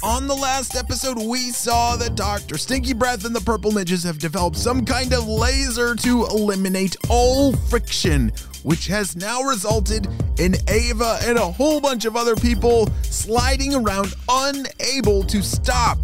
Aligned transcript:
On 0.00 0.28
the 0.28 0.34
last 0.34 0.76
episode, 0.76 1.18
we 1.18 1.50
saw 1.50 1.96
that 1.96 2.14
Dr. 2.14 2.56
Stinky 2.56 2.92
Breath 2.92 3.24
and 3.24 3.34
the 3.34 3.40
Purple 3.40 3.72
Ninjas 3.72 4.04
have 4.04 4.20
developed 4.20 4.56
some 4.56 4.84
kind 4.84 5.12
of 5.12 5.26
laser 5.26 5.96
to 5.96 6.24
eliminate 6.26 6.94
all 7.08 7.52
friction, 7.52 8.30
which 8.62 8.86
has 8.86 9.16
now 9.16 9.42
resulted 9.42 10.06
in 10.38 10.54
Ava 10.68 11.18
and 11.22 11.36
a 11.36 11.50
whole 11.50 11.80
bunch 11.80 12.04
of 12.04 12.14
other 12.14 12.36
people 12.36 12.88
sliding 13.02 13.74
around 13.74 14.14
unable 14.28 15.24
to 15.24 15.42
stop. 15.42 15.98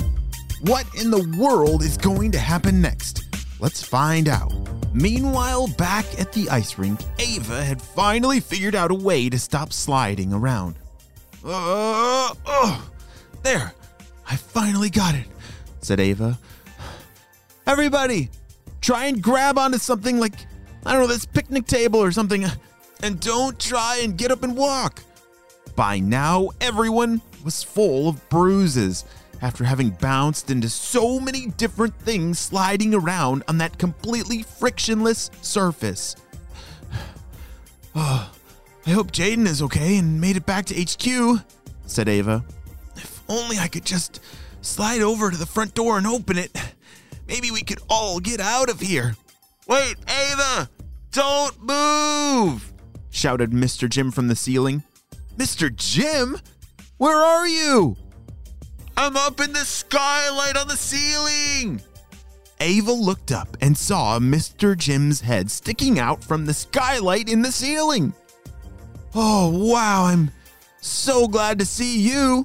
What 0.63 0.87
in 1.01 1.13
the 1.13 1.33
world 1.39 1.83
is 1.83 1.97
going 1.97 2.33
to 2.33 2.39
happen 2.39 2.81
next? 2.81 3.23
Let's 3.61 3.81
find 3.81 4.27
out. 4.29 4.53
Meanwhile, 4.93 5.69
back 5.79 6.07
at 6.19 6.33
the 6.33 6.51
ice 6.51 6.79
rink, 6.79 6.99
Ava 7.21 7.63
had 7.63 7.81
finally 7.81 8.41
figured 8.41 8.75
out 8.75 8.91
a 8.91 8.95
way 8.95 9.29
to 9.29 9.39
stop 9.39 9.73
sliding 9.73 10.33
around. 10.33 10.81
Uh, 11.45 12.35
oh, 12.45 12.91
there. 13.45 13.73
I 14.27 14.37
finally 14.37 14.91
got 14.91 15.15
it, 15.15 15.27
said 15.81 16.01
Ava. 16.01 16.39
Everybody, 17.67 18.31
try 18.81 19.07
and 19.07 19.23
grab 19.23 19.59
onto 19.59 19.79
something 19.79 20.19
like, 20.19 20.35
I 20.85 20.93
don't 20.93 21.03
know, 21.03 21.09
this 21.09 21.27
picnic 21.27 21.67
table 21.67 22.01
or 22.01 22.13
something, 22.13 22.45
and 23.03 23.21
don't 23.21 23.59
try 23.59 24.01
and 24.03 24.17
get 24.17 24.31
up 24.31 24.43
and 24.43 24.57
walk. 24.57 25.03
By 25.77 25.99
now, 25.99 26.51
everyone 26.61 27.21
was 27.45 27.63
full 27.63 28.09
of 28.09 28.29
bruises 28.29 29.05
after 29.43 29.65
having 29.65 29.91
bounced 29.91 30.51
into 30.51 30.69
so 30.69 31.21
many 31.21 31.47
different 31.47 31.95
things 32.01 32.39
sliding 32.39 32.95
around 32.95 33.43
on 33.49 33.59
that 33.59 33.79
completely 33.79 34.43
frictionless 34.43 35.31
surface. 35.43 36.17
Oh, 37.97 38.29
I 38.89 38.91
hope 38.91 39.13
Jaden 39.13 39.47
is 39.47 39.63
okay 39.63 39.99
and 39.99 40.21
made 40.21 40.37
it 40.37 40.45
back 40.45 40.65
to 40.67 40.75
HQ, 40.75 41.45
said 41.87 42.09
Ava 42.09 42.45
only 43.29 43.59
I 43.59 43.69
could 43.69 43.85
just 43.85 44.21
slide 44.61 45.03
over 45.03 45.31
to 45.31 45.37
the 45.37 45.47
front 45.47 45.75
door 45.75 45.99
and 45.99 46.07
open 46.07 46.39
it. 46.39 46.57
Maybe 47.29 47.51
we 47.51 47.63
could 47.63 47.81
all 47.89 48.21
get 48.21 48.41
out 48.41 48.69
of 48.69 48.81
here. 48.81 49.17
Wait, 49.67 49.97
Ava! 50.09 50.69
Don't 51.11 51.63
move! 51.63 52.73
shouted 53.11 53.53
Mr. 53.53 53.89
Jim 53.89 54.11
from 54.11 54.29
the 54.29 54.37
ceiling. 54.37 54.83
Mr. 55.37 55.75
Jim? 55.75 56.39
Where 56.99 57.17
are 57.17 57.47
you? 57.47 57.97
I'm 58.97 59.17
up 59.17 59.41
in 59.41 59.53
the 59.53 59.65
skylight 59.65 60.57
on 60.57 60.69
the 60.69 60.77
ceiling! 60.77 61.81
Ava 62.61 62.93
looked 62.93 63.33
up 63.33 63.57
and 63.61 63.77
saw 63.77 64.19
Mr. 64.19 64.77
Jim's 64.77 65.21
head 65.21 65.51
sticking 65.51 65.99
out 65.99 66.23
from 66.23 66.47
the 66.47 66.55
skylight 66.55 67.29
in 67.29 67.43
the 67.43 67.53
ceiling. 67.53 68.13
Oh, 69.15 69.51
wow, 69.71 70.05
I'm 70.05 70.31
so 70.81 71.27
glad 71.27 71.59
to 71.59 71.65
see 71.65 72.01
you, 72.01 72.45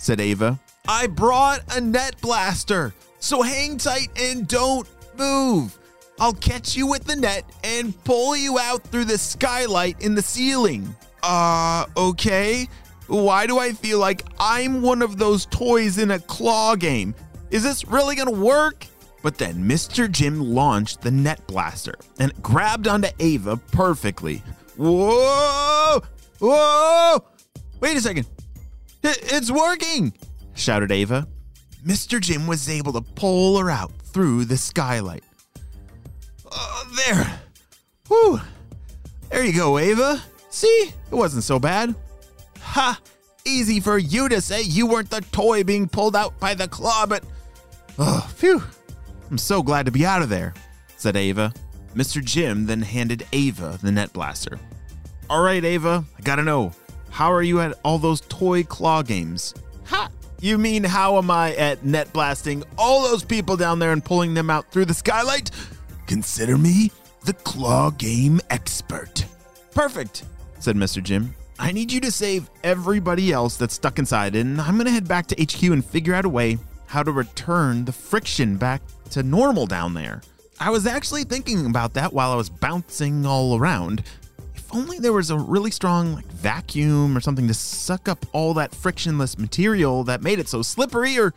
said 0.00 0.20
Ava. 0.20 0.58
I 0.88 1.06
brought 1.06 1.62
a 1.76 1.80
net 1.80 2.20
blaster, 2.20 2.94
so 3.18 3.42
hang 3.42 3.76
tight 3.76 4.08
and 4.18 4.48
don't 4.48 4.88
move. 5.16 5.78
I'll 6.18 6.32
catch 6.34 6.74
you 6.74 6.86
with 6.86 7.04
the 7.04 7.16
net 7.16 7.44
and 7.62 8.02
pull 8.04 8.36
you 8.36 8.58
out 8.58 8.82
through 8.82 9.04
the 9.04 9.18
skylight 9.18 10.00
in 10.02 10.14
the 10.14 10.22
ceiling. 10.22 10.94
Uh, 11.22 11.86
okay. 11.96 12.68
Why 13.06 13.46
do 13.46 13.58
I 13.58 13.72
feel 13.72 13.98
like 13.98 14.24
I'm 14.38 14.82
one 14.82 15.02
of 15.02 15.18
those 15.18 15.46
toys 15.46 15.98
in 15.98 16.12
a 16.12 16.18
claw 16.18 16.76
game? 16.76 17.14
Is 17.50 17.62
this 17.62 17.86
really 17.86 18.16
gonna 18.16 18.30
work? 18.30 18.86
But 19.22 19.36
then 19.36 19.56
Mr. 19.56 20.10
Jim 20.10 20.40
launched 20.40 21.02
the 21.02 21.10
net 21.10 21.46
blaster 21.46 21.94
and 22.18 22.32
grabbed 22.42 22.88
onto 22.88 23.08
Ava 23.18 23.56
perfectly. 23.56 24.42
Whoa! 24.76 26.00
Whoa! 26.38 27.24
Wait 27.80 27.96
a 27.96 28.00
second. 28.00 28.26
It's 29.02 29.50
working! 29.50 30.12
shouted 30.54 30.92
Ava. 30.92 31.26
Mr. 31.84 32.20
Jim 32.20 32.46
was 32.46 32.68
able 32.68 32.92
to 32.92 33.00
pull 33.00 33.58
her 33.58 33.70
out 33.70 33.92
through 34.02 34.44
the 34.44 34.56
skylight. 34.56 35.24
Uh, 36.50 36.84
there. 36.96 37.40
Whew. 38.08 38.40
There 39.30 39.44
you 39.44 39.54
go, 39.54 39.78
Ava. 39.78 40.22
See? 40.50 40.66
It 40.66 41.14
wasn't 41.14 41.44
so 41.44 41.58
bad. 41.58 41.94
Ha! 42.60 43.00
Easy 43.46 43.80
for 43.80 43.96
you 43.96 44.28
to 44.28 44.40
say 44.40 44.62
you 44.62 44.86
weren't 44.86 45.10
the 45.10 45.22
toy 45.32 45.64
being 45.64 45.88
pulled 45.88 46.14
out 46.16 46.38
by 46.38 46.54
the 46.54 46.68
claw, 46.68 47.06
but. 47.06 47.24
Oh, 47.98 48.28
phew. 48.36 48.62
I'm 49.30 49.38
so 49.38 49.62
glad 49.62 49.86
to 49.86 49.92
be 49.92 50.04
out 50.04 50.22
of 50.22 50.28
there, 50.28 50.52
said 50.96 51.16
Ava. 51.16 51.52
Mr. 51.94 52.22
Jim 52.22 52.66
then 52.66 52.82
handed 52.82 53.26
Ava 53.32 53.78
the 53.82 53.90
net 53.90 54.12
blaster. 54.12 54.58
All 55.28 55.42
right, 55.42 55.64
Ava, 55.64 56.04
I 56.18 56.22
gotta 56.22 56.42
know. 56.42 56.72
How 57.10 57.32
are 57.32 57.42
you 57.42 57.60
at 57.60 57.78
all 57.84 57.98
those 57.98 58.22
toy 58.22 58.62
claw 58.62 59.02
games? 59.02 59.54
Ha! 59.86 60.08
You 60.40 60.56
mean 60.56 60.84
how 60.84 61.18
am 61.18 61.30
I 61.30 61.54
at 61.56 61.84
net 61.84 62.12
blasting 62.12 62.64
all 62.78 63.02
those 63.02 63.24
people 63.24 63.56
down 63.56 63.78
there 63.78 63.92
and 63.92 64.02
pulling 64.02 64.32
them 64.32 64.48
out 64.48 64.70
through 64.70 64.86
the 64.86 64.94
skylight? 64.94 65.50
Consider 66.06 66.56
me 66.56 66.90
the 67.26 67.34
claw 67.34 67.90
game 67.90 68.40
expert. 68.48 69.26
Perfect, 69.74 70.24
said 70.58 70.76
Mr. 70.76 71.02
Jim. 71.02 71.34
I 71.58 71.72
need 71.72 71.92
you 71.92 72.00
to 72.00 72.10
save 72.10 72.48
everybody 72.64 73.32
else 73.32 73.58
that's 73.58 73.74
stuck 73.74 73.98
inside, 73.98 74.34
and 74.34 74.58
I'm 74.58 74.78
gonna 74.78 74.90
head 74.90 75.06
back 75.06 75.26
to 75.26 75.42
HQ 75.42 75.62
and 75.64 75.84
figure 75.84 76.14
out 76.14 76.24
a 76.24 76.28
way 76.30 76.56
how 76.86 77.02
to 77.02 77.12
return 77.12 77.84
the 77.84 77.92
friction 77.92 78.56
back 78.56 78.80
to 79.10 79.22
normal 79.22 79.66
down 79.66 79.92
there. 79.92 80.22
I 80.58 80.70
was 80.70 80.86
actually 80.86 81.24
thinking 81.24 81.66
about 81.66 81.94
that 81.94 82.12
while 82.12 82.32
I 82.32 82.36
was 82.36 82.48
bouncing 82.50 83.26
all 83.26 83.58
around 83.58 84.02
only 84.72 84.98
there 84.98 85.12
was 85.12 85.30
a 85.30 85.36
really 85.36 85.70
strong 85.70 86.14
like 86.14 86.26
vacuum 86.26 87.16
or 87.16 87.20
something 87.20 87.48
to 87.48 87.54
suck 87.54 88.08
up 88.08 88.24
all 88.32 88.54
that 88.54 88.74
frictionless 88.74 89.38
material 89.38 90.04
that 90.04 90.22
made 90.22 90.38
it 90.38 90.48
so 90.48 90.62
slippery 90.62 91.18
or 91.18 91.34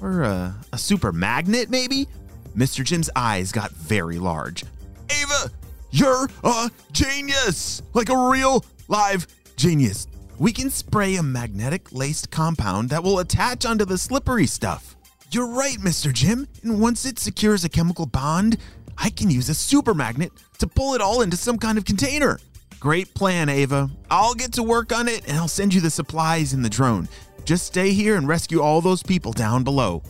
or 0.00 0.22
a, 0.22 0.54
a 0.72 0.78
super 0.78 1.12
magnet 1.12 1.70
maybe? 1.70 2.08
Mr 2.56 2.84
jim's 2.84 3.10
eyes 3.14 3.52
got 3.52 3.70
very 3.72 4.18
large. 4.18 4.64
Ava 5.10 5.50
you're 5.92 6.28
a 6.44 6.70
genius! 6.92 7.82
Like 7.94 8.10
a 8.10 8.30
real 8.30 8.64
live 8.88 9.26
genius. 9.56 10.06
We 10.38 10.52
can 10.52 10.70
spray 10.70 11.16
a 11.16 11.22
magnetic 11.22 11.92
laced 11.92 12.30
compound 12.30 12.90
that 12.90 13.02
will 13.02 13.18
attach 13.18 13.66
onto 13.66 13.84
the 13.84 13.98
slippery 13.98 14.46
stuff. 14.46 14.96
You're 15.32 15.48
right 15.48 15.78
mr 15.78 16.12
jim. 16.12 16.46
And 16.62 16.80
once 16.80 17.04
it 17.04 17.18
secures 17.18 17.64
a 17.64 17.68
chemical 17.68 18.06
bond 18.06 18.58
I 19.02 19.10
can 19.10 19.30
use 19.30 19.48
a 19.48 19.54
super 19.54 19.94
magnet 19.94 20.30
to 20.58 20.66
pull 20.66 20.94
it 20.94 21.00
all 21.00 21.22
into 21.22 21.36
some 21.36 21.58
kind 21.58 21.78
of 21.78 21.84
container. 21.84 22.38
Great 22.80 23.12
plan, 23.12 23.50
Ava. 23.50 23.90
I'll 24.10 24.32
get 24.32 24.54
to 24.54 24.62
work 24.62 24.90
on 24.90 25.06
it 25.06 25.28
and 25.28 25.36
I'll 25.36 25.48
send 25.48 25.74
you 25.74 25.82
the 25.82 25.90
supplies 25.90 26.54
in 26.54 26.62
the 26.62 26.70
drone. 26.70 27.08
Just 27.44 27.66
stay 27.66 27.92
here 27.92 28.16
and 28.16 28.26
rescue 28.26 28.62
all 28.62 28.80
those 28.80 29.02
people 29.02 29.32
down 29.32 29.64
below. 29.64 30.02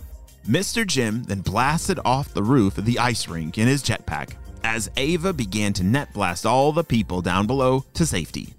Mr. 0.49 0.87
Jim 0.87 1.25
then 1.25 1.41
blasted 1.41 1.99
off 2.05 2.33
the 2.33 2.43
roof 2.45 2.79
of 2.79 2.85
the 2.85 3.01
ice 3.01 3.27
rink 3.27 3.59
in 3.59 3.67
his 3.67 3.83
jetpack 3.83 4.35
as 4.63 4.89
Ava 4.97 5.33
began 5.33 5.73
to 5.73 5.83
net 5.83 6.13
blast 6.13 6.47
all 6.47 6.71
the 6.71 6.85
people 6.85 7.21
down 7.21 7.45
below 7.49 7.85
to 7.95 8.07
safety. 8.07 8.55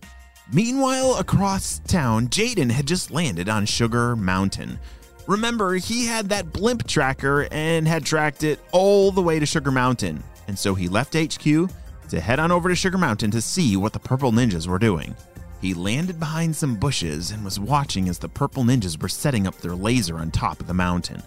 Meanwhile, 0.51 1.16
across 1.16 1.79
town, 1.88 2.28
Jaden 2.28 2.69
had 2.69 2.88
just 2.88 3.11
landed 3.11 3.47
on 3.47 3.66
Sugar 3.66 4.17
Mountain. 4.17 4.78
Remember, 5.25 5.75
he 5.75 6.05
had 6.05 6.28
that 6.29 6.51
blimp 6.51 6.85
tracker 6.85 7.47
and 7.49 7.88
had 7.88 8.03
tracked 8.03 8.43
it 8.43 8.59
all 8.73 9.11
the 9.11 9.22
way 9.22 9.39
to 9.39 9.45
Sugar 9.45 9.72
Mountain, 9.72 10.22
and 10.49 10.59
so 10.59 10.75
he 10.75 10.89
left 10.89 11.16
HQ 11.16 11.69
to 12.11 12.22
head 12.22 12.40
on 12.40 12.52
over 12.52 12.69
to 12.69 12.75
Sugar 12.75 12.97
Mountain 12.97 13.31
to 13.31 13.41
see 13.41 13.75
what 13.75 13.93
the 13.93 13.99
Purple 13.99 14.31
Ninjas 14.31 14.67
were 14.67 14.79
doing. 14.79 15.16
He 15.61 15.73
landed 15.73 16.19
behind 16.19 16.55
some 16.55 16.75
bushes 16.75 17.31
and 17.31 17.43
was 17.43 17.59
watching 17.59 18.09
as 18.09 18.19
the 18.19 18.29
Purple 18.29 18.63
Ninjas 18.63 19.02
were 19.02 19.09
setting 19.09 19.47
up 19.47 19.58
their 19.58 19.75
laser 19.75 20.17
on 20.17 20.29
top 20.31 20.59
of 20.59 20.67
the 20.67 20.73
mountain. 20.73 21.23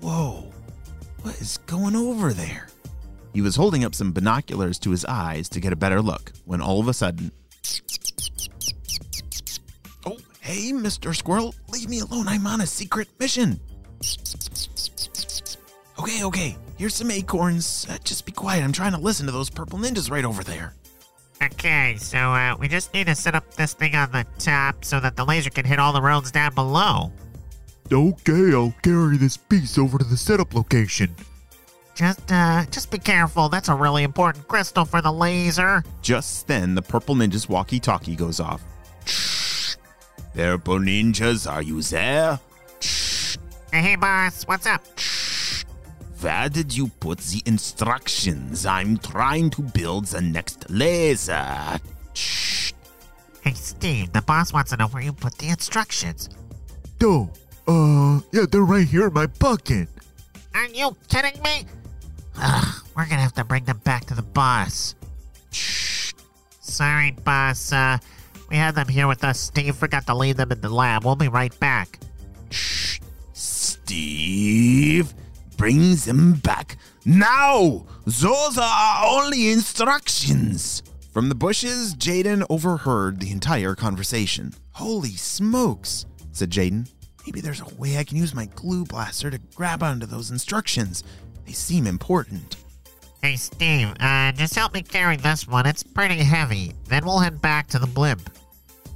Whoa, 0.00 0.50
what 1.22 1.40
is 1.40 1.58
going 1.66 1.94
over 1.94 2.32
there? 2.32 2.68
He 3.32 3.40
was 3.40 3.56
holding 3.56 3.84
up 3.84 3.94
some 3.94 4.12
binoculars 4.12 4.78
to 4.80 4.90
his 4.90 5.04
eyes 5.04 5.48
to 5.50 5.60
get 5.60 5.72
a 5.72 5.76
better 5.76 6.02
look 6.02 6.32
when 6.44 6.60
all 6.60 6.80
of 6.80 6.88
a 6.88 6.94
sudden. 6.94 7.30
Oh, 10.06 10.18
hey, 10.40 10.72
Mr. 10.72 11.14
Squirrel, 11.14 11.54
leave 11.68 11.88
me 11.88 12.00
alone. 12.00 12.28
I'm 12.28 12.46
on 12.46 12.60
a 12.60 12.66
secret 12.66 13.08
mission. 13.18 13.60
Okay, 16.04 16.22
okay, 16.24 16.56
Here's 16.76 16.94
some 16.94 17.10
acorns. 17.10 17.86
Uh, 17.88 17.98
just 18.04 18.26
be 18.26 18.32
quiet. 18.32 18.64
I'm 18.64 18.72
trying 18.72 18.92
to 18.92 18.98
listen 18.98 19.26
to 19.26 19.32
those 19.32 19.48
purple 19.48 19.78
ninjas 19.78 20.10
right 20.10 20.24
over 20.24 20.42
there. 20.42 20.74
Okay, 21.42 21.96
so 21.98 22.18
uh, 22.18 22.56
we 22.58 22.68
just 22.68 22.92
need 22.94 23.06
to 23.06 23.14
set 23.14 23.34
up 23.34 23.54
this 23.54 23.74
thing 23.74 23.94
on 23.94 24.10
the 24.12 24.26
top 24.38 24.84
so 24.84 24.98
that 25.00 25.16
the 25.16 25.24
laser 25.24 25.50
can 25.50 25.64
hit 25.64 25.78
all 25.78 25.92
the 25.92 26.02
roads 26.02 26.30
down 26.30 26.54
below. 26.54 27.12
Okay, 27.92 28.52
I'll 28.52 28.74
carry 28.82 29.16
this 29.16 29.36
piece 29.36 29.78
over 29.78 29.98
to 29.98 30.04
the 30.04 30.16
setup 30.16 30.54
location. 30.54 31.14
Just, 31.94 32.32
uh, 32.32 32.64
just 32.70 32.90
be 32.90 32.98
careful. 32.98 33.48
That's 33.48 33.68
a 33.68 33.74
really 33.74 34.02
important 34.02 34.48
crystal 34.48 34.84
for 34.84 35.00
the 35.00 35.12
laser. 35.12 35.84
Just 36.02 36.48
then, 36.48 36.74
the 36.74 36.82
purple 36.82 37.14
ninja's 37.14 37.48
walkie 37.48 37.78
talkie 37.78 38.16
goes 38.16 38.40
off. 38.40 38.62
Purple 40.34 40.80
ninjas, 40.80 41.50
are 41.50 41.62
you 41.62 41.80
there? 41.82 42.40
Hey, 43.72 43.80
hey, 43.82 43.96
boss, 43.96 44.44
what's 44.44 44.66
up? 44.66 44.82
Where 46.24 46.48
did 46.48 46.74
you 46.74 46.88
put 46.88 47.18
the 47.18 47.42
instructions? 47.44 48.64
I'm 48.64 48.96
trying 48.96 49.50
to 49.50 49.60
build 49.60 50.06
the 50.06 50.22
next 50.22 50.70
laser. 50.70 51.78
Shh. 52.14 52.72
Hey, 53.42 53.52
Steve, 53.52 54.10
the 54.14 54.22
boss 54.22 54.50
wants 54.50 54.70
to 54.70 54.78
know 54.78 54.86
where 54.86 55.02
you 55.02 55.12
put 55.12 55.36
the 55.36 55.50
instructions. 55.50 56.30
Oh, 57.02 57.28
uh, 57.68 58.20
yeah, 58.32 58.46
they're 58.50 58.62
right 58.62 58.88
here 58.88 59.08
in 59.08 59.12
my 59.12 59.26
pocket. 59.26 59.88
Are 60.54 60.66
you 60.68 60.96
kidding 61.10 61.42
me? 61.42 61.66
Ugh, 62.40 62.74
we're 62.96 63.04
gonna 63.04 63.20
have 63.20 63.34
to 63.34 63.44
bring 63.44 63.64
them 63.64 63.82
back 63.84 64.06
to 64.06 64.14
the 64.14 64.22
boss. 64.22 64.94
Shh. 65.50 66.14
Sorry, 66.62 67.10
boss. 67.10 67.70
Uh, 67.70 67.98
we 68.48 68.56
had 68.56 68.74
them 68.76 68.88
here 68.88 69.08
with 69.08 69.24
us. 69.24 69.38
Steve 69.38 69.76
forgot 69.76 70.06
to 70.06 70.14
leave 70.14 70.38
them 70.38 70.52
in 70.52 70.62
the 70.62 70.70
lab. 70.70 71.04
We'll 71.04 71.16
be 71.16 71.28
right 71.28 71.52
back. 71.60 71.98
Shh. 72.48 72.98
Steve, 73.34 75.12
bring 75.56 75.96
them 75.96 76.34
back 76.34 76.76
now. 77.04 77.86
Those 78.06 78.58
are 78.58 78.62
our 78.62 79.22
only 79.22 79.50
instructions. 79.50 80.82
From 81.12 81.28
the 81.28 81.34
bushes, 81.34 81.94
Jaden 81.94 82.44
overheard 82.50 83.20
the 83.20 83.30
entire 83.30 83.74
conversation. 83.74 84.52
Holy 84.72 85.10
smokes, 85.10 86.06
said 86.32 86.50
Jaden. 86.50 86.90
Maybe 87.26 87.40
there's 87.40 87.60
a 87.60 87.74
way 87.76 87.96
I 87.96 88.04
can 88.04 88.16
use 88.18 88.34
my 88.34 88.46
glue 88.54 88.84
blaster 88.84 89.30
to 89.30 89.38
grab 89.54 89.82
onto 89.82 90.06
those 90.06 90.30
instructions. 90.30 91.04
They 91.46 91.52
seem 91.52 91.86
important. 91.86 92.56
Hey, 93.22 93.36
Steve, 93.36 93.94
uh, 94.00 94.32
just 94.32 94.54
help 94.54 94.74
me 94.74 94.82
carry 94.82 95.16
this 95.16 95.48
one. 95.48 95.66
It's 95.66 95.82
pretty 95.82 96.16
heavy. 96.16 96.74
Then 96.88 97.06
we'll 97.06 97.20
head 97.20 97.40
back 97.40 97.68
to 97.68 97.78
the 97.78 97.86
blimp. 97.86 98.28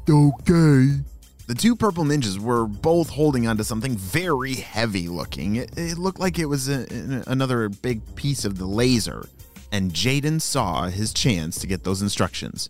Okay. 0.08 1.00
The 1.48 1.54
two 1.54 1.74
purple 1.74 2.04
ninjas 2.04 2.38
were 2.38 2.66
both 2.66 3.08
holding 3.08 3.46
onto 3.48 3.62
something 3.62 3.96
very 3.96 4.54
heavy 4.54 5.08
looking. 5.08 5.56
It, 5.56 5.70
it 5.78 5.96
looked 5.96 6.20
like 6.20 6.38
it 6.38 6.44
was 6.44 6.68
a, 6.68 6.82
a- 6.82 7.24
another 7.26 7.70
big 7.70 8.02
piece 8.16 8.44
of 8.44 8.58
the 8.58 8.66
laser. 8.66 9.26
And 9.72 9.90
Jaden 9.90 10.42
saw 10.42 10.88
his 10.88 11.14
chance 11.14 11.58
to 11.60 11.66
get 11.66 11.84
those 11.84 12.02
instructions. 12.02 12.68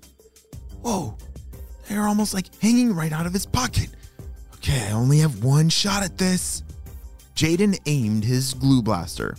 Whoa, 0.82 1.18
they're 1.88 2.06
almost 2.06 2.34
like 2.34 2.54
hanging 2.62 2.94
right 2.94 3.12
out 3.12 3.26
of 3.26 3.32
his 3.32 3.46
pocket. 3.46 3.88
Okay, 4.54 4.86
I 4.86 4.92
only 4.92 5.18
have 5.18 5.42
one 5.42 5.68
shot 5.68 6.04
at 6.04 6.16
this. 6.16 6.62
Jaden 7.34 7.78
aimed 7.86 8.22
his 8.24 8.54
glue 8.54 8.80
blaster, 8.82 9.36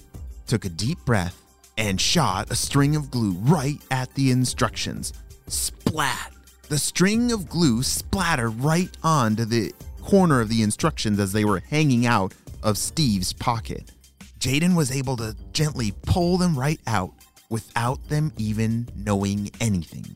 took 0.47 0.65
a 0.65 0.69
deep 0.69 0.99
breath, 1.05 1.41
and 1.77 1.99
shot 1.99 2.51
a 2.51 2.55
string 2.55 2.97
of 2.97 3.09
glue 3.09 3.31
right 3.43 3.81
at 3.89 4.13
the 4.15 4.31
instructions. 4.31 5.13
Splat! 5.47 6.33
The 6.69 6.77
string 6.77 7.31
of 7.31 7.49
glue 7.49 7.81
splattered 7.81 8.61
right 8.61 8.95
onto 9.03 9.43
the 9.43 9.73
corner 10.03 10.39
of 10.39 10.49
the 10.49 10.61
instructions 10.61 11.19
as 11.19 11.31
they 11.31 11.43
were 11.43 11.63
hanging 11.67 12.05
out 12.05 12.35
of 12.61 12.77
Steve's 12.77 13.33
pocket. 13.33 13.91
Jaden 14.39 14.75
was 14.75 14.91
able 14.91 15.17
to 15.17 15.35
gently 15.51 15.93
pull 16.03 16.37
them 16.37 16.57
right 16.57 16.79
out 16.85 17.11
without 17.49 18.07
them 18.07 18.31
even 18.37 18.87
knowing 18.95 19.49
anything. 19.59 20.15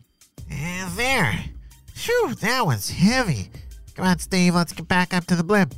And 0.52 0.92
there. 0.92 1.44
Phew, 1.96 2.36
that 2.36 2.66
was 2.68 2.88
heavy. 2.88 3.50
Come 3.96 4.06
on, 4.06 4.20
Steve, 4.20 4.54
let's 4.54 4.74
get 4.74 4.88
back 4.88 5.12
up 5.12 5.26
to 5.26 5.36
the 5.36 5.44
blimp. 5.44 5.74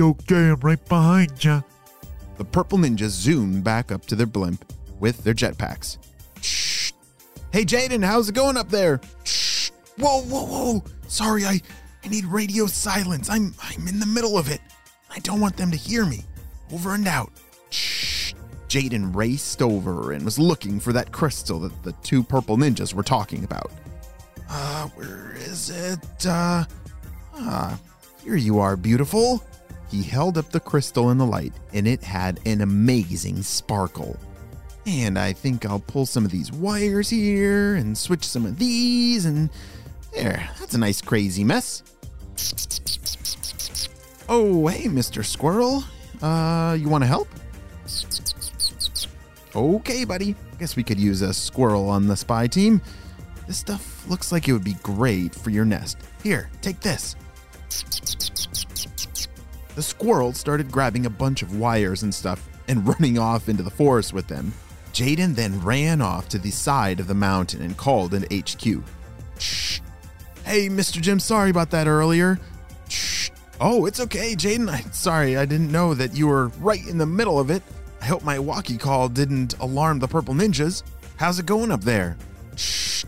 Okay, 0.00 0.50
I'm 0.50 0.60
right 0.60 0.84
behind 0.88 1.44
ya. 1.44 1.60
The 2.38 2.44
purple 2.44 2.78
ninjas 2.78 3.10
zoomed 3.10 3.62
back 3.62 3.92
up 3.92 4.04
to 4.06 4.16
their 4.16 4.26
blimp 4.26 4.64
with 4.98 5.22
their 5.22 5.34
jetpacks. 5.34 5.98
Shh. 6.40 6.92
Hey, 7.52 7.64
Jaden, 7.64 8.04
how's 8.04 8.28
it 8.28 8.34
going 8.34 8.56
up 8.56 8.68
there? 8.68 9.00
Shh. 9.22 9.57
Whoa, 9.98 10.22
whoa, 10.22 10.44
whoa. 10.44 10.84
Sorry, 11.08 11.44
I, 11.44 11.60
I 12.04 12.08
need 12.08 12.24
radio 12.26 12.66
silence. 12.66 13.28
I'm, 13.28 13.54
I'm 13.62 13.88
in 13.88 13.98
the 13.98 14.06
middle 14.06 14.38
of 14.38 14.50
it. 14.50 14.60
I 15.10 15.18
don't 15.20 15.40
want 15.40 15.56
them 15.56 15.70
to 15.70 15.76
hear 15.76 16.04
me. 16.04 16.24
Over 16.72 16.94
and 16.94 17.08
out. 17.08 17.32
Shh. 17.70 18.34
Jaden 18.68 19.14
raced 19.14 19.62
over 19.62 20.12
and 20.12 20.24
was 20.24 20.38
looking 20.38 20.78
for 20.78 20.92
that 20.92 21.10
crystal 21.10 21.58
that 21.60 21.82
the 21.82 21.92
two 22.02 22.22
purple 22.22 22.56
ninjas 22.56 22.92
were 22.92 23.02
talking 23.02 23.42
about. 23.44 23.72
Uh, 24.50 24.88
where 24.88 25.34
is 25.36 25.70
it? 25.70 26.26
Uh, 26.26 26.64
ah, 27.34 27.78
here 28.22 28.36
you 28.36 28.58
are, 28.58 28.76
beautiful. 28.76 29.42
He 29.90 30.02
held 30.02 30.36
up 30.36 30.50
the 30.50 30.60
crystal 30.60 31.10
in 31.10 31.18
the 31.18 31.26
light, 31.26 31.54
and 31.72 31.88
it 31.88 32.02
had 32.02 32.40
an 32.44 32.60
amazing 32.60 33.42
sparkle. 33.42 34.18
And 34.86 35.18
I 35.18 35.32
think 35.32 35.64
I'll 35.64 35.80
pull 35.80 36.06
some 36.06 36.24
of 36.24 36.30
these 36.30 36.52
wires 36.52 37.08
here 37.08 37.74
and 37.76 37.96
switch 37.96 38.26
some 38.26 38.44
of 38.44 38.58
these, 38.58 39.24
and 39.24 39.48
there, 40.12 40.48
that's 40.58 40.74
a 40.74 40.78
nice 40.78 41.00
crazy 41.00 41.44
mess. 41.44 41.82
Oh, 44.28 44.66
hey, 44.66 44.84
Mr. 44.84 45.24
Squirrel. 45.24 45.84
Uh, 46.20 46.76
you 46.78 46.88
want 46.88 47.02
to 47.02 47.08
help? 47.08 47.28
Okay, 49.54 50.04
buddy. 50.04 50.34
Guess 50.58 50.76
we 50.76 50.82
could 50.82 51.00
use 51.00 51.22
a 51.22 51.32
squirrel 51.32 51.88
on 51.88 52.06
the 52.06 52.16
spy 52.16 52.46
team. 52.46 52.80
This 53.46 53.58
stuff 53.58 54.06
looks 54.08 54.30
like 54.30 54.46
it 54.46 54.52
would 54.52 54.64
be 54.64 54.76
great 54.82 55.34
for 55.34 55.50
your 55.50 55.64
nest. 55.64 55.96
Here, 56.22 56.50
take 56.60 56.80
this. 56.80 57.16
The 59.74 59.82
squirrel 59.82 60.32
started 60.32 60.70
grabbing 60.70 61.06
a 61.06 61.10
bunch 61.10 61.42
of 61.42 61.56
wires 61.56 62.02
and 62.02 62.14
stuff 62.14 62.46
and 62.66 62.86
running 63.00 63.18
off 63.18 63.48
into 63.48 63.62
the 63.62 63.70
forest 63.70 64.12
with 64.12 64.26
them. 64.26 64.52
Jaden 64.92 65.34
then 65.34 65.62
ran 65.62 66.02
off 66.02 66.28
to 66.30 66.38
the 66.38 66.50
side 66.50 67.00
of 67.00 67.06
the 67.06 67.14
mountain 67.14 67.62
and 67.62 67.76
called 67.76 68.12
an 68.12 68.24
HQ. 68.30 68.82
Shh. 69.38 69.80
Hey, 70.48 70.70
Mr. 70.70 70.98
Jim, 70.98 71.20
sorry 71.20 71.50
about 71.50 71.68
that 71.72 71.86
earlier. 71.86 72.38
Shh. 72.88 73.28
Oh, 73.60 73.84
it's 73.84 74.00
okay, 74.00 74.34
Jaden. 74.34 74.94
Sorry, 74.94 75.36
I 75.36 75.44
didn't 75.44 75.70
know 75.70 75.92
that 75.92 76.16
you 76.16 76.26
were 76.26 76.48
right 76.60 76.80
in 76.88 76.96
the 76.96 77.04
middle 77.04 77.38
of 77.38 77.50
it. 77.50 77.62
I 78.00 78.06
hope 78.06 78.24
my 78.24 78.38
walkie 78.38 78.78
call 78.78 79.10
didn't 79.10 79.58
alarm 79.58 79.98
the 79.98 80.08
purple 80.08 80.32
ninjas. 80.32 80.84
How's 81.16 81.38
it 81.38 81.44
going 81.44 81.70
up 81.70 81.82
there? 81.82 82.16
Shh. 82.56 83.04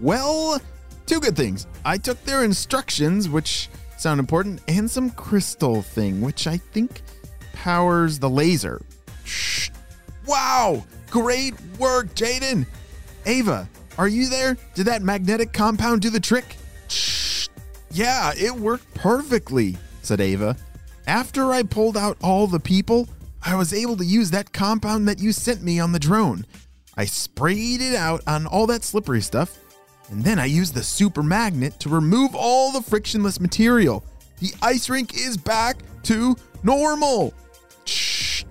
Well, 0.00 0.60
two 1.06 1.18
good 1.18 1.34
things. 1.34 1.66
I 1.84 1.98
took 1.98 2.22
their 2.22 2.44
instructions, 2.44 3.28
which 3.28 3.68
sound 3.96 4.20
important, 4.20 4.60
and 4.68 4.88
some 4.88 5.10
crystal 5.10 5.82
thing, 5.82 6.20
which 6.20 6.46
I 6.46 6.56
think 6.56 7.02
powers 7.52 8.20
the 8.20 8.30
laser. 8.30 8.80
Shh. 9.24 9.70
Wow! 10.24 10.84
Great 11.10 11.54
work, 11.80 12.14
Jaden! 12.14 12.64
Ava, 13.24 13.68
are 13.98 14.06
you 14.06 14.28
there? 14.28 14.56
Did 14.74 14.86
that 14.86 15.02
magnetic 15.02 15.52
compound 15.52 16.02
do 16.02 16.10
the 16.10 16.20
trick? 16.20 16.44
Yeah, 17.96 18.34
it 18.36 18.54
worked 18.54 18.92
perfectly, 18.92 19.78
said 20.02 20.20
Ava. 20.20 20.54
After 21.06 21.52
I 21.52 21.62
pulled 21.62 21.96
out 21.96 22.18
all 22.22 22.46
the 22.46 22.60
people, 22.60 23.08
I 23.42 23.54
was 23.54 23.72
able 23.72 23.96
to 23.96 24.04
use 24.04 24.30
that 24.32 24.52
compound 24.52 25.08
that 25.08 25.18
you 25.18 25.32
sent 25.32 25.62
me 25.62 25.80
on 25.80 25.92
the 25.92 25.98
drone. 25.98 26.44
I 26.98 27.06
sprayed 27.06 27.80
it 27.80 27.94
out 27.94 28.20
on 28.26 28.46
all 28.46 28.66
that 28.66 28.84
slippery 28.84 29.22
stuff, 29.22 29.58
and 30.10 30.22
then 30.22 30.38
I 30.38 30.44
used 30.44 30.74
the 30.74 30.82
super 30.82 31.22
magnet 31.22 31.80
to 31.80 31.88
remove 31.88 32.34
all 32.34 32.70
the 32.70 32.82
frictionless 32.82 33.40
material. 33.40 34.04
The 34.40 34.52
ice 34.60 34.90
rink 34.90 35.14
is 35.14 35.38
back 35.38 35.78
to 36.02 36.36
normal. 36.62 37.32
Shh. 37.86 38.44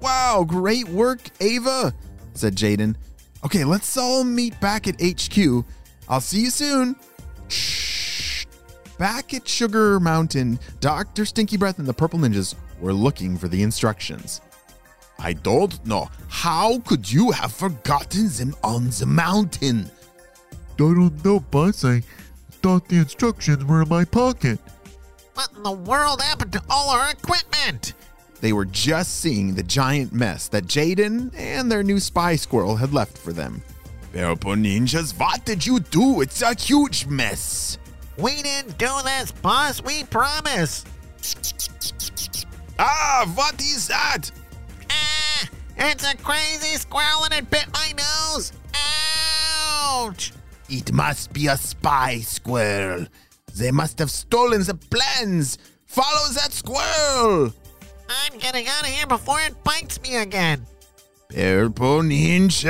Wow, 0.00 0.44
great 0.46 0.88
work, 0.88 1.18
Ava, 1.40 1.92
said 2.34 2.54
Jaden. 2.54 2.94
Okay, 3.44 3.64
let's 3.64 3.96
all 3.96 4.22
meet 4.22 4.60
back 4.60 4.86
at 4.86 5.02
HQ. 5.02 5.64
I'll 6.08 6.20
see 6.20 6.42
you 6.42 6.50
soon. 6.50 6.94
Back 9.04 9.34
at 9.34 9.46
Sugar 9.46 10.00
Mountain, 10.00 10.58
Dr. 10.80 11.26
Stinky 11.26 11.58
Breath 11.58 11.78
and 11.78 11.86
the 11.86 11.92
Purple 11.92 12.20
Ninjas 12.20 12.54
were 12.80 12.94
looking 12.94 13.36
for 13.36 13.48
the 13.48 13.62
instructions. 13.62 14.40
I 15.18 15.34
don't 15.34 15.84
know. 15.84 16.08
How 16.28 16.78
could 16.78 17.12
you 17.12 17.30
have 17.30 17.52
forgotten 17.52 18.30
them 18.30 18.56
on 18.64 18.88
the 18.88 19.04
mountain? 19.04 19.90
I 20.50 20.56
don't 20.78 21.22
know, 21.22 21.38
boss. 21.38 21.84
I 21.84 22.02
thought 22.62 22.88
the 22.88 22.96
instructions 22.96 23.62
were 23.66 23.82
in 23.82 23.90
my 23.90 24.06
pocket. 24.06 24.58
What 25.34 25.50
in 25.54 25.64
the 25.64 25.72
world 25.72 26.22
happened 26.22 26.54
to 26.54 26.62
all 26.70 26.88
our 26.88 27.10
equipment? 27.10 27.92
They 28.40 28.54
were 28.54 28.64
just 28.64 29.20
seeing 29.20 29.54
the 29.54 29.62
giant 29.62 30.14
mess 30.14 30.48
that 30.48 30.64
Jaden 30.64 31.30
and 31.36 31.70
their 31.70 31.82
new 31.82 32.00
spy 32.00 32.36
squirrel 32.36 32.76
had 32.76 32.94
left 32.94 33.18
for 33.18 33.34
them. 33.34 33.60
Purple 34.14 34.52
Ninjas, 34.52 35.12
what 35.20 35.44
did 35.44 35.66
you 35.66 35.80
do? 35.80 36.22
It's 36.22 36.40
a 36.40 36.54
huge 36.54 37.04
mess. 37.04 37.76
We 38.16 38.42
didn't 38.42 38.78
do 38.78 38.90
this, 39.04 39.32
boss. 39.32 39.82
We 39.82 40.04
promise. 40.04 40.84
Ah, 42.78 43.30
what 43.34 43.60
is 43.60 43.88
that? 43.88 44.30
Ah, 44.90 45.48
it's 45.76 46.04
a 46.10 46.16
crazy 46.18 46.76
squirrel 46.76 47.24
and 47.24 47.34
it 47.34 47.50
bit 47.50 47.66
my 47.72 47.92
nose. 47.96 48.52
Ouch! 48.74 50.32
It 50.68 50.92
must 50.92 51.32
be 51.32 51.48
a 51.48 51.56
spy 51.56 52.20
squirrel. 52.20 53.06
They 53.54 53.70
must 53.70 53.98
have 53.98 54.10
stolen 54.10 54.62
the 54.62 54.74
plans. 54.74 55.58
Follow 55.86 56.28
that 56.34 56.52
squirrel. 56.52 57.52
I'm 58.08 58.38
getting 58.38 58.66
out 58.68 58.82
of 58.82 58.88
here 58.88 59.06
before 59.06 59.40
it 59.40 59.62
bites 59.64 60.00
me 60.02 60.16
again. 60.16 60.66
Purple 61.30 62.02
Ninjas! 62.02 62.64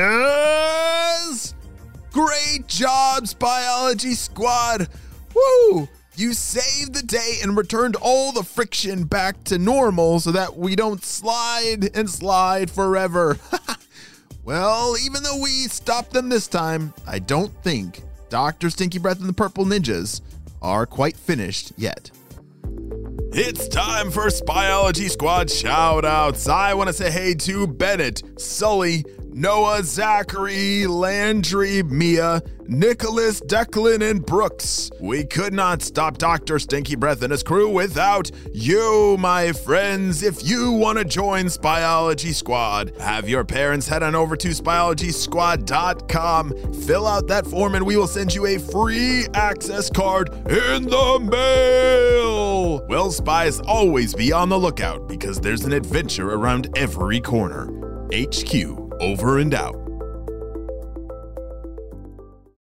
Great 2.13 2.67
jobs, 2.67 3.35
Spyology 3.35 4.15
Squad! 4.15 4.89
Woo! 5.35 5.88
You 6.17 6.33
saved 6.33 6.95
the 6.95 7.03
day 7.03 7.38
and 7.43 7.57
returned 7.57 7.97
all 7.97 8.31
the 8.31 8.45
friction 8.45 9.05
back 9.05 9.43
to 9.45 9.59
normal 9.59 10.21
so 10.21 10.31
that 10.31 10.57
we 10.57 10.76
don't 10.76 11.03
slide 11.05 11.91
and 11.97 12.09
slide 12.09 12.71
forever. 12.71 13.37
well, 14.45 14.95
even 15.05 15.25
though 15.25 15.41
we 15.43 15.67
stopped 15.69 16.12
them 16.12 16.29
this 16.29 16.47
time, 16.47 16.95
I 17.07 17.19
don't 17.19 17.53
think 17.64 18.03
Dr. 18.29 18.71
Stinky 18.71 18.99
Breath 18.99 19.19
and 19.19 19.29
the 19.29 19.33
Purple 19.33 19.64
Ninjas 19.64 20.21
are 20.62 20.87
quite 20.87 21.17
finished 21.17 21.73
yet. 21.76 22.12
It's 23.37 23.67
time 23.67 24.12
for 24.12 24.26
Spyology 24.29 25.11
Squad 25.11 25.49
shoutouts. 25.49 26.49
I 26.49 26.75
want 26.75 26.87
to 26.87 26.93
say 26.93 27.11
hey 27.11 27.35
to 27.35 27.67
Bennett, 27.67 28.23
Sully, 28.41 29.05
Noah, 29.37 29.83
Zachary, 29.83 30.87
Landry, 30.87 31.83
Mia, 31.83 32.41
Nicholas, 32.69 33.41
Declan, 33.41 34.09
and 34.09 34.25
Brooks. 34.25 34.93
We 35.00 35.25
could 35.25 35.53
not 35.53 35.83
stop 35.83 36.19
Dr. 36.19 36.61
Stinky 36.61 36.95
Breath 36.95 37.21
and 37.21 37.33
his 37.33 37.43
crew 37.43 37.69
without 37.69 38.31
you, 38.53 39.17
my 39.19 39.50
friends. 39.50 40.23
If 40.23 40.49
you 40.49 40.71
want 40.71 40.99
to 40.99 41.05
join 41.05 41.47
Spyology 41.47 42.33
Squad, 42.33 42.93
have 43.00 43.29
your 43.29 43.45
parents 43.45 43.88
head 43.88 44.05
on 44.05 44.14
over 44.14 44.37
to 44.37 44.50
spyologysquad.com, 44.50 46.73
fill 46.85 47.09
out 47.09 47.26
that 47.26 47.45
form, 47.45 47.75
and 47.75 47.85
we 47.85 47.97
will 47.97 48.07
send 48.07 48.33
you 48.33 48.47
a 48.47 48.61
free 48.61 49.26
access 49.35 49.91
card 49.91 50.29
in 50.49 50.85
the 50.85 51.19
mail. 51.29 52.87
Well, 52.87 53.11
spies 53.11 53.59
always 53.59 54.14
be 54.14 54.31
on 54.31 54.49
the 54.49 54.61
lookout 54.61 55.09
because 55.09 55.41
there's 55.41 55.64
an 55.64 55.73
adventure 55.73 56.35
around 56.35 56.69
every 56.79 57.21
corner. 57.21 57.69
HQ 58.12 58.84
over 59.05 59.37
and 59.39 59.53
out. 59.53 59.84